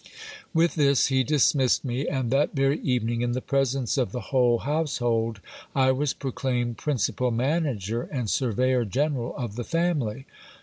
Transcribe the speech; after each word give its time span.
With 0.51 0.73
this 0.73 1.09
he 1.09 1.23
dismissed 1.23 1.85
me; 1.85 2.07
and 2.07 2.31
that 2.31 2.55
very 2.55 2.79
evening, 2.79 3.21
in 3.21 3.33
the 3.33 3.39
presence 3.39 3.99
of 3.99 4.11
the 4.11 4.31
whole 4.33 4.57
household, 4.57 5.41
I 5.75 5.91
was 5.91 6.15
proclaimed 6.15 6.79
principal 6.79 7.29
manager 7.29 8.09
and 8.11 8.27
surveyor 8.27 8.83
general 8.85 9.35
of 9.37 9.57
the 9.57 9.63
family. 9.63 10.25